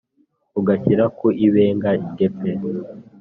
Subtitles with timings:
[0.59, 2.51] ugashyira ku ibega rye pe